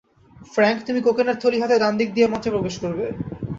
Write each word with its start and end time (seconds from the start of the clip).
Frank, 0.53 0.79
তুমি 0.87 0.99
কোকেনের 1.01 1.37
থলি 1.41 1.57
হাতে 1.59 1.75
ডানদিক 1.81 2.09
দিয়ে 2.15 2.27
মঞ্চে 2.31 2.49
প্রবেশ 2.53 2.75
করবে। 2.83 3.05